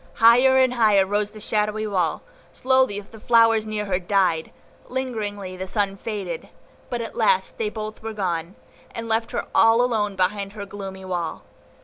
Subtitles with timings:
[0.15, 4.49] Higher and higher rose the shadowy wall, slowly the flowers near her died,
[4.89, 6.49] lingeringly the sunlight faded;
[6.89, 8.55] but at last they both were gone,
[8.95, 11.43] and left her all alone behind the gloomy wall.